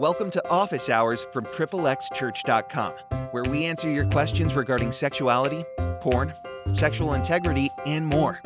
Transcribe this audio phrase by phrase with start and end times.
[0.00, 2.92] Welcome to Office Hours from XXXChurch.com,
[3.30, 5.64] where we answer your questions regarding sexuality,
[6.00, 6.34] porn,
[6.74, 8.40] sexual integrity, and more.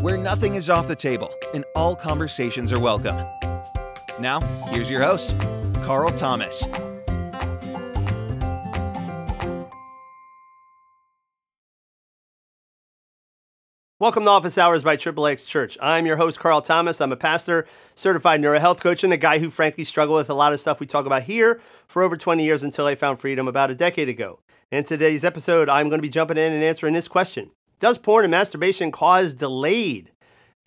[0.00, 3.24] Where nothing is off the table and all conversations are welcome.
[4.18, 4.40] Now,
[4.72, 5.32] here's your host,
[5.84, 6.64] Carl Thomas.
[14.00, 15.76] Welcome to Office Hours by Triple X Church.
[15.82, 17.00] I'm your host, Carl Thomas.
[17.00, 17.66] I'm a pastor,
[17.96, 20.86] certified neurohealth coach, and a guy who frankly struggled with a lot of stuff we
[20.86, 24.38] talk about here for over 20 years until I found freedom about a decade ago.
[24.70, 28.24] In today's episode, I'm going to be jumping in and answering this question Does porn
[28.24, 30.12] and masturbation cause delayed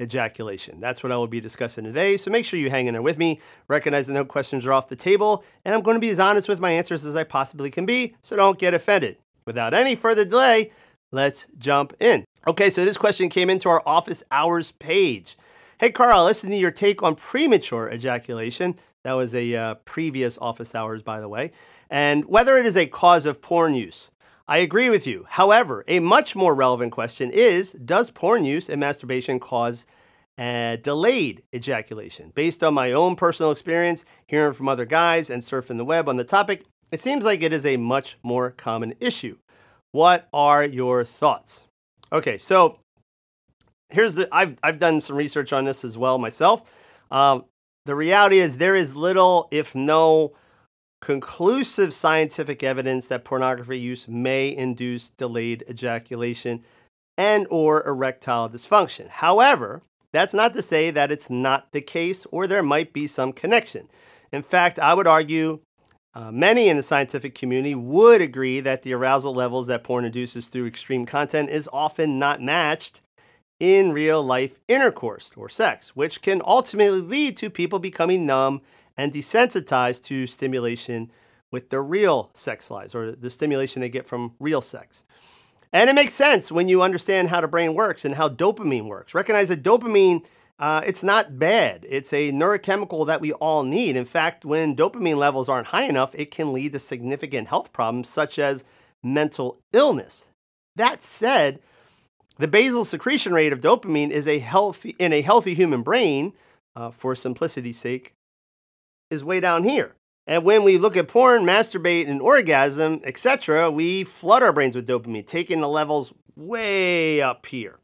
[0.02, 0.82] ejaculation?
[0.82, 2.18] That's what I will be discussing today.
[2.18, 3.40] So make sure you hang in there with me.
[3.70, 6.50] Recognize that no questions are off the table, and I'm going to be as honest
[6.50, 9.20] with my answers as I possibly can be, so don't get offended.
[9.46, 10.74] Without any further delay,
[11.14, 12.26] let's jump in.
[12.48, 15.38] Okay, so this question came into our office hours page.
[15.80, 18.74] Hey, Carl, listen to your take on premature ejaculation.
[19.04, 21.52] That was a uh, previous office hours, by the way,
[21.88, 24.10] and whether it is a cause of porn use.
[24.48, 25.28] I agree with you.
[25.30, 29.86] However, a much more relevant question is Does porn use and masturbation cause
[30.40, 32.32] a delayed ejaculation?
[32.34, 36.18] Based on my own personal experience, hearing from other guys, and surfing the web on
[36.18, 39.38] the topic, it seems like it is a much more common issue.
[39.92, 41.68] What are your thoughts?
[42.14, 42.80] Okay, so
[43.90, 46.64] here's the I've I've done some research on this as well myself.
[47.10, 47.46] Um,
[47.86, 50.34] the reality is there is little, if no,
[51.02, 56.64] conclusive scientific evidence that pornography use may induce delayed ejaculation
[57.18, 59.10] and or erectile dysfunction.
[59.10, 59.82] However,
[60.14, 63.88] that's not to say that it's not the case or there might be some connection.
[64.32, 65.62] In fact, I would argue
[66.14, 70.50] uh, many in the scientific community would agree that the arousal levels that porn induces
[70.50, 73.02] through extreme content is often not matched
[73.60, 78.62] in real life intercourse or sex, which can ultimately lead to people becoming numb
[78.98, 81.12] and desensitized to stimulation
[81.52, 85.04] with their real sex lives or the stimulation they get from real sex.
[85.72, 89.14] And it makes sense when you understand how the brain works and how dopamine works.
[89.14, 90.26] Recognize that dopamine
[90.62, 91.88] uh, it's not bad.
[91.90, 93.96] It's a neurochemical that we all need.
[93.96, 98.08] In fact, when dopamine levels aren't high enough, it can lead to significant health problems
[98.08, 98.64] such as
[99.04, 100.28] mental illness.
[100.76, 101.60] That said,
[102.38, 106.34] the basal secretion rate of dopamine is a healthy in a healthy human brain,
[106.76, 108.14] uh, for simplicity's sake,
[109.10, 109.96] is way down here.
[110.28, 114.88] And when we look at porn, masturbate, and orgasm, etc., we flood our brains with
[114.88, 117.80] dopamine, taking the levels way up here,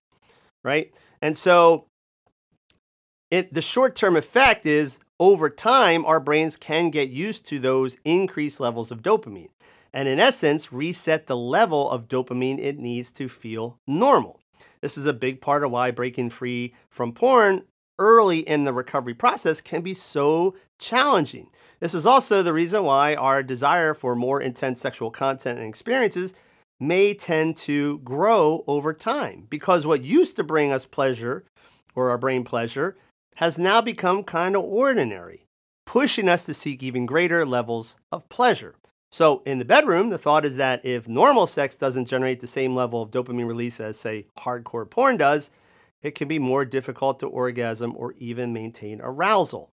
[0.64, 0.94] right?
[1.24, 1.88] And so
[3.32, 7.98] it, the short term effect is over time, our brains can get used to those
[8.06, 9.50] increased levels of dopamine.
[9.94, 14.40] And in essence, reset the level of dopamine it needs to feel normal.
[14.82, 17.64] This is a big part of why breaking free from porn
[18.00, 21.50] early in the recovery process can be so challenging.
[21.80, 26.36] This is also the reason why our desire for more intense sexual content and experiences
[26.80, 31.44] may tend to grow over time because what used to bring us pleasure
[31.96, 32.96] or our brain pleasure
[33.38, 35.46] has now become kind of ordinary,
[35.86, 38.76] pushing us to seek even greater levels of pleasure.
[39.12, 42.76] So, in the bedroom, the thought is that if normal sex doesn't generate the same
[42.76, 45.52] level of dopamine release as, say, hardcore porn does,
[46.02, 49.70] it can be more difficult to orgasm or even maintain arousal.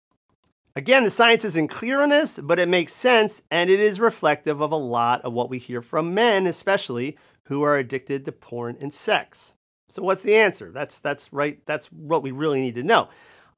[0.75, 4.59] Again, the science isn't clear on this, but it makes sense and it is reflective
[4.59, 8.75] of a lot of what we hear from men, especially who are addicted to porn
[8.81, 9.53] and sex.
[9.87, 10.71] So what's the answer?
[10.71, 11.59] That's that's right.
[11.65, 13.09] That's what we really need to know.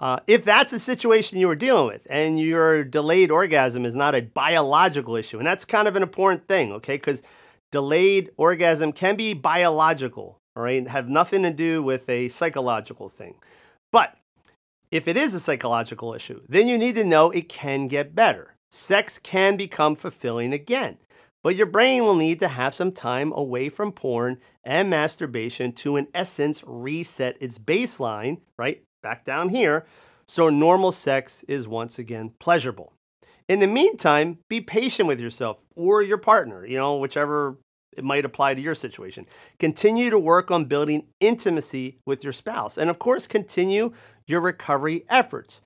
[0.04, 4.14] Uh, if that's a situation you were dealing with and your delayed orgasm is not
[4.14, 6.96] a biological issue, and that's kind of an important thing, okay?
[6.96, 7.24] Because
[7.72, 13.36] delayed orgasm can be biological, all right, have nothing to do with a psychological thing.
[13.94, 14.18] But
[14.92, 18.56] if it is a psychological issue, then you need to know it can get better.
[18.72, 20.98] Sex can become fulfilling again,
[21.42, 25.96] but your brain will need to have some time away from porn and masturbation to,
[25.96, 28.84] in essence, reset its baseline, right?
[29.04, 29.86] Back down here,
[30.26, 32.94] so normal sex is once again pleasurable.
[33.48, 37.58] In the meantime, be patient with yourself or your partner, you know, whichever
[37.96, 39.28] it might apply to your situation.
[39.60, 42.78] Continue to work on building intimacy with your spouse.
[42.78, 43.94] And of course, continue
[44.26, 45.62] your recovery efforts.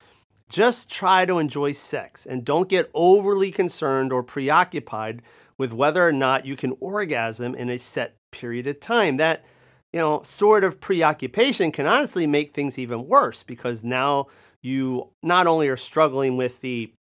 [0.50, 5.22] Just try to enjoy sex and don't get overly concerned or preoccupied
[5.58, 9.18] with whether or not you can orgasm in a set period of time.
[9.18, 9.46] That
[9.94, 14.28] you know, sort of preoccupation can honestly make things even worse because now
[14.62, 16.92] you not only are struggling with the,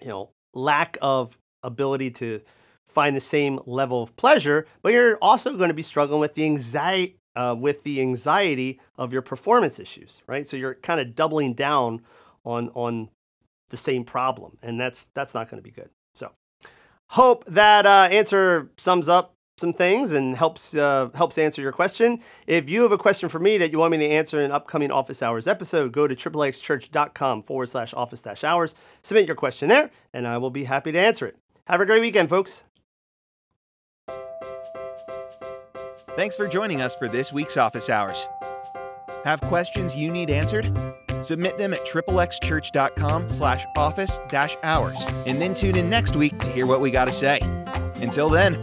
[0.00, 2.40] you know, lack of ability to
[2.86, 6.44] find the same level of pleasure, but you're also going to be struggling with the
[6.44, 10.46] anxiety, uh, with the anxiety of your performance issues, right?
[10.46, 12.02] So you're kind of doubling down
[12.44, 13.08] on on
[13.70, 15.88] the same problem, and that's that's not going to be good.
[16.14, 16.32] So,
[17.10, 22.20] hope that uh, answer sums up some things and helps uh, helps answer your question.
[22.46, 24.52] If you have a question for me that you want me to answer in an
[24.52, 28.74] upcoming office hours episode, go to triplexchurch.com forward slash office dash hours.
[29.00, 31.36] Submit your question there, and I will be happy to answer it.
[31.68, 32.64] Have a great weekend, folks.
[36.16, 38.26] Thanks for joining us for this week's Office Hours.
[39.24, 40.66] Have questions you need answered?
[41.22, 46.48] Submit them at triplexchurch.com slash office dash hours, and then tune in next week to
[46.48, 47.38] hear what we got to say.
[48.02, 48.54] Until then,